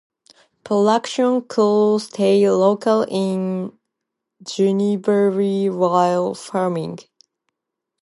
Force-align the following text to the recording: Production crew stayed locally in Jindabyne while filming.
Production 0.63 1.43
crew 1.43 1.99
stayed 1.99 2.49
locally 2.49 3.05
in 3.13 3.71
Jindabyne 4.43 5.77
while 5.77 6.33
filming. 6.33 6.97